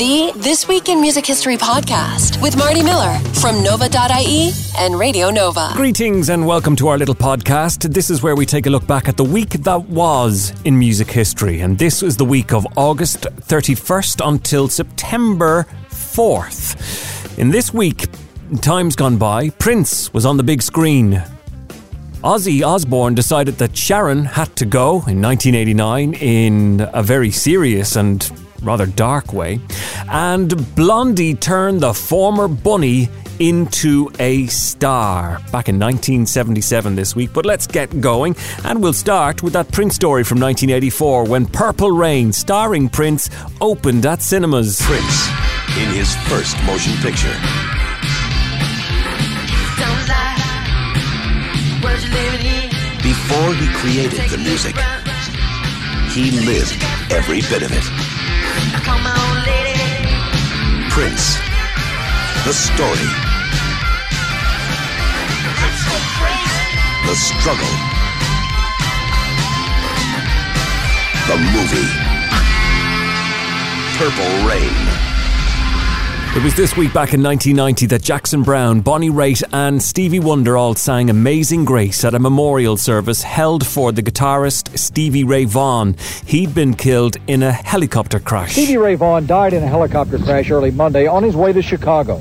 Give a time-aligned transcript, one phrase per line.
[0.00, 5.72] the This Week in Music History podcast with Marty Miller from Nova.ie and Radio Nova.
[5.74, 7.92] Greetings and welcome to our little podcast.
[7.92, 11.10] This is where we take a look back at the week that was in music
[11.10, 11.60] history.
[11.60, 17.38] And this was the week of August 31st until September 4th.
[17.38, 18.06] In this week,
[18.62, 21.22] times gone by, Prince was on the big screen.
[22.24, 28.30] Ozzy Osbourne decided that Sharon had to go in 1989 in a very serious and
[28.62, 29.60] rather dark way.
[30.10, 37.32] And Blondie turned the former bunny into a star back in 1977 this week.
[37.32, 41.92] But let's get going, and we'll start with that Prince story from 1984 when Purple
[41.92, 44.80] Rain, starring Prince, opened at cinemas.
[44.82, 45.28] Prince
[45.78, 47.34] in his first motion picture.
[53.02, 54.74] Before he created the music,
[56.10, 56.82] he lived
[57.12, 58.09] every bit of it.
[62.50, 62.88] The story,
[67.06, 67.64] the struggle,
[71.28, 71.86] the movie,
[73.98, 75.10] Purple Rain.
[76.36, 80.56] It was this week back in 1990 that Jackson Browne, Bonnie Raitt, and Stevie Wonder
[80.56, 85.94] all sang Amazing Grace at a memorial service held for the guitarist Stevie Ray Vaughan.
[86.26, 88.54] He'd been killed in a helicopter crash.
[88.54, 92.20] Stevie Ray Vaughan died in a helicopter crash early Monday on his way to Chicago.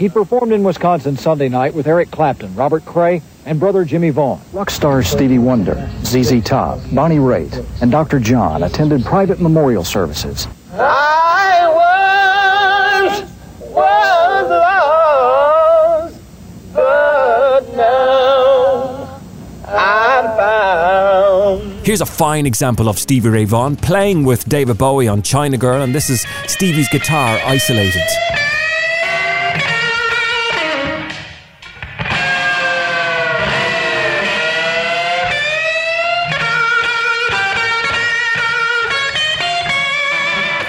[0.00, 4.40] He performed in Wisconsin Sunday night with Eric Clapton, Robert Cray, and brother Jimmy Vaughan.
[4.50, 8.18] Rock stars Stevie Wonder, ZZ Top, Bonnie Raitt, and Dr.
[8.18, 10.48] John attended private memorial services.
[10.72, 11.68] I
[13.10, 13.30] was,
[13.68, 14.50] was
[16.08, 16.20] lost,
[16.72, 19.20] but now
[19.68, 21.86] I'm found.
[21.86, 25.82] Here's a fine example of Stevie Ray Vaughan playing with David Bowie on China Girl,
[25.82, 28.00] and this is Stevie's guitar isolated.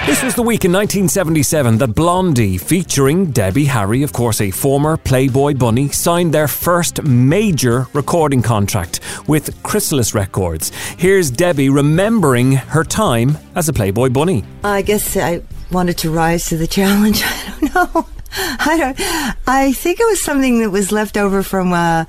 [0.04, 4.96] This was the week in 1977 that Blondie, featuring Debbie Harry, of course a former
[4.96, 8.98] Playboy bunny, signed their first major recording contract
[9.28, 10.70] with Chrysalis Records.
[10.98, 14.44] Here's Debbie remembering her time as a Playboy bunny.
[14.64, 17.22] I guess I wanted to rise to the challenge.
[17.24, 18.06] I don't know.
[18.34, 19.00] I don't.
[19.46, 22.06] I think it was something that was left over from uh,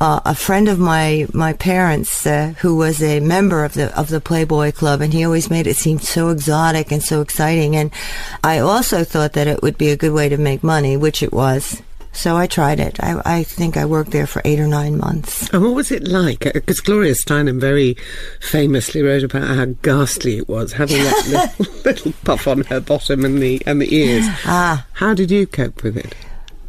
[0.00, 4.08] uh, a friend of my my parents uh, who was a member of the of
[4.08, 7.76] the Playboy Club, and he always made it seem so exotic and so exciting.
[7.76, 7.90] And
[8.44, 11.32] I also thought that it would be a good way to make money, which it
[11.32, 11.82] was.
[12.16, 12.98] So I tried it.
[12.98, 15.50] I, I think I worked there for eight or nine months.
[15.50, 16.40] And what was it like?
[16.40, 17.94] Because Gloria Steinem very
[18.40, 23.22] famously wrote about how ghastly it was, having that little, little puff on her bottom
[23.26, 24.24] and the and the ears.
[24.46, 24.86] Ah.
[24.94, 26.14] How did you cope with it?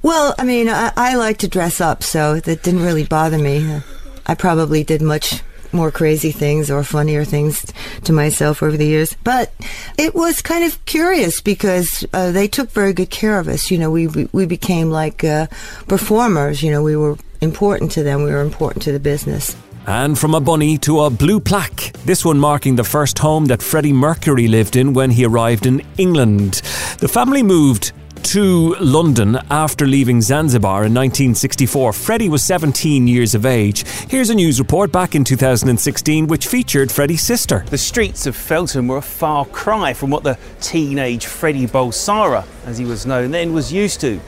[0.01, 3.81] Well, I mean, I, I like to dress up, so that didn't really bother me.
[4.25, 5.41] I probably did much
[5.73, 7.65] more crazy things or funnier things
[8.03, 9.15] to myself over the years.
[9.23, 9.53] But
[9.97, 13.71] it was kind of curious because uh, they took very good care of us.
[13.71, 15.47] You know, we we, we became like uh,
[15.87, 16.63] performers.
[16.63, 18.23] You know, we were important to them.
[18.23, 19.55] We were important to the business.
[19.87, 23.61] And from a bunny to a blue plaque, this one marking the first home that
[23.61, 26.61] Freddie Mercury lived in when he arrived in England.
[26.99, 27.93] The family moved
[28.27, 31.93] to London after leaving Zanzibar in 1964.
[31.93, 33.88] Freddie was 17 years of age.
[34.09, 37.63] Here's a news report back in 2016 which featured Freddie's sister.
[37.69, 42.77] The streets of Feltham were a far cry from what the teenage Freddie Bulsara, as
[42.77, 44.19] he was known then, was used to.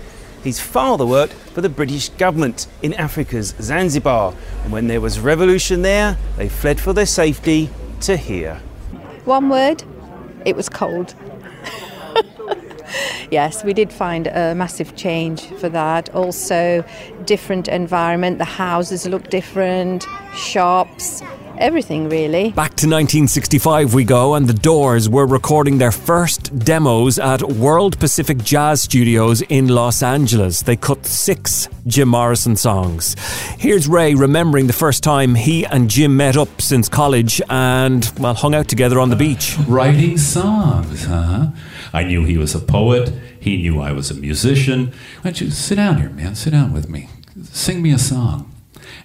[0.46, 4.34] His father worked for the British government in Africa's Zanzibar,
[4.64, 7.70] and when there was revolution there, they fled for their safety
[8.02, 8.62] to here.
[9.26, 9.84] One word,
[10.46, 11.16] it was cold.
[13.32, 16.10] yes, we did find a massive change for that.
[16.16, 16.84] Also,
[17.26, 21.22] different environment, the houses look different, shops,
[21.60, 22.52] everything really.
[22.52, 28.00] Back to 1965 we go, and the Doors were recording their first demos at World
[28.00, 30.64] Pacific Jazz Studios in Los Angeles.
[30.64, 33.16] They cut six Jim Morrison songs.
[33.58, 38.34] Here's Ray remembering the first time he and Jim met up since college and, well,
[38.34, 39.58] hung out together on the beach.
[39.68, 41.48] Writing songs, huh?
[41.94, 43.12] I knew he was a poet.
[43.40, 44.88] He knew I was a musician.
[44.88, 46.36] Why don't you sit down here, man?
[46.36, 47.10] Sit down with me.
[47.44, 48.52] Sing me a song.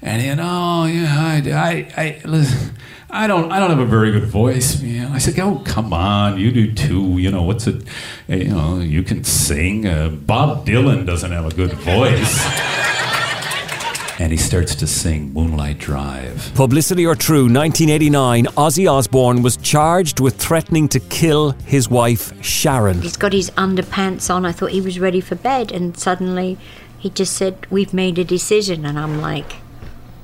[0.03, 2.77] And he, said, oh yeah, I, I, I, listen,
[3.11, 5.13] I don't, I don't have a very good voice, man.
[5.13, 7.19] I said, oh come on, you do too.
[7.19, 7.85] You know what's it?
[8.29, 9.87] You know, you can sing.
[9.87, 12.45] Uh, Bob Dylan doesn't have a good voice.
[14.19, 16.53] and he starts to sing Moonlight Drive.
[16.55, 23.03] Publicity or true, 1989, Ozzy Osbourne was charged with threatening to kill his wife, Sharon.
[23.03, 24.47] He's got his underpants on.
[24.47, 26.59] I thought he was ready for bed, and suddenly
[26.99, 28.87] he just said, We've made a decision.
[28.87, 29.57] And I'm like,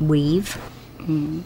[0.00, 0.58] We've?
[0.98, 1.42] Mm.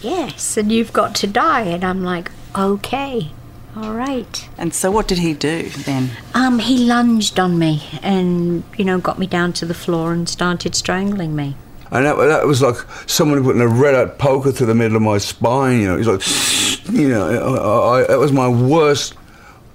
[0.00, 1.62] Yes, and you've got to die.
[1.62, 3.30] And I'm like, Okay.
[3.76, 4.48] All right.
[4.56, 6.10] And so, what did he do then?
[6.34, 10.28] Um, he lunged on me and, you know, got me down to the floor and
[10.28, 11.54] started strangling me.
[11.90, 12.76] And that, that was like
[13.06, 15.80] someone putting a red hot poker through the middle of my spine.
[15.80, 19.14] You know, he's like, you know, I, I, that was my worst.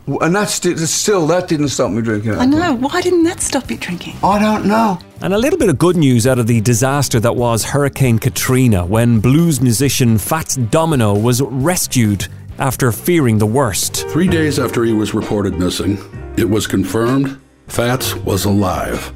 [0.06, 0.54] And that's
[0.92, 2.34] still that didn't stop me drinking.
[2.34, 2.74] I know.
[2.76, 4.16] Why didn't that stop you drinking?
[4.22, 5.00] I don't know.
[5.22, 8.86] And a little bit of good news out of the disaster that was Hurricane Katrina,
[8.86, 12.28] when blues musician Fats Domino was rescued
[12.60, 14.06] after fearing the worst.
[14.10, 15.98] Three days after he was reported missing,
[16.38, 19.14] it was confirmed Fats was alive.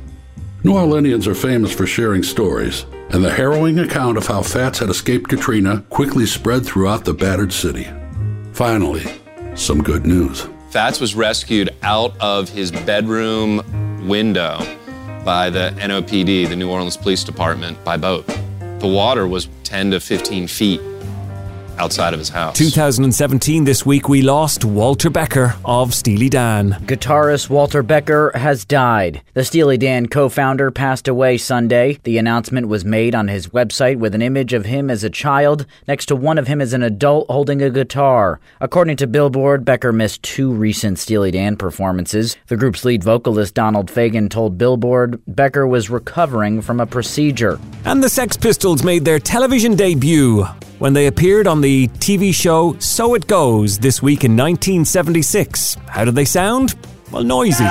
[0.63, 4.89] New Orleanians are famous for sharing stories, and the harrowing account of how Fats had
[4.89, 7.87] escaped Katrina quickly spread throughout the battered city.
[8.53, 9.05] Finally,
[9.53, 10.47] some good news.
[10.69, 14.57] Fats was rescued out of his bedroom window
[15.23, 18.27] by the NOPD, the New Orleans Police Department, by boat.
[18.79, 20.81] The water was 10 to 15 feet
[21.77, 22.57] outside of his house.
[22.57, 26.71] 2017, this week, we lost Walter Becker of Steely Dan.
[26.85, 29.21] Guitarist Walter Becker has died.
[29.33, 31.99] The Steely Dan co founder passed away Sunday.
[32.03, 35.65] The announcement was made on his website with an image of him as a child
[35.87, 38.39] next to one of him as an adult holding a guitar.
[38.59, 42.37] According to Billboard, Becker missed two recent Steely Dan performances.
[42.47, 47.59] The group's lead vocalist Donald Fagen told Billboard Becker was recovering from a procedure.
[47.85, 50.45] And the Sex Pistols made their television debut
[50.79, 55.75] when they appeared on the TV show So It Goes this week in 1976.
[55.87, 56.75] How did they sound?
[57.11, 57.65] Well, noisy.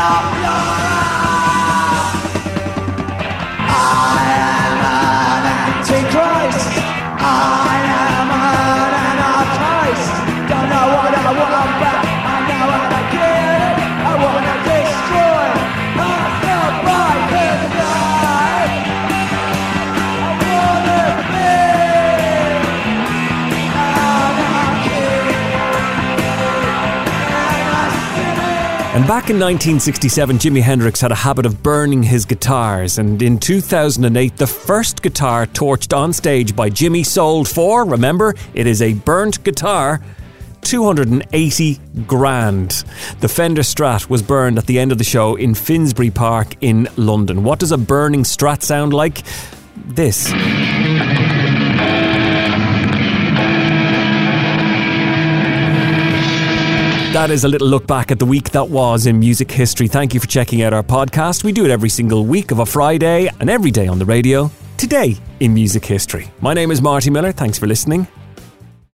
[28.97, 33.39] And back in 1967, Jimi Hendrix had a habit of burning his guitars, and in
[33.39, 38.95] 2008, the first guitar torched on stage by Jimi sold for, remember, it is a
[38.95, 40.01] burnt guitar,
[40.63, 42.85] 280 grand.
[43.21, 46.89] The Fender Strat was burned at the end of the show in Finsbury Park in
[46.97, 47.45] London.
[47.45, 49.25] What does a burning Strat sound like?
[49.77, 50.33] This.
[57.17, 59.89] That is a little look back at the week that was in music history.
[59.89, 61.45] Thank you for checking out our podcast.
[61.45, 64.51] We do it every single week of a Friday and every day on the radio.
[64.77, 66.31] Today in music history.
[66.43, 67.33] My name is Marty Miller.
[67.33, 68.07] Thanks for listening.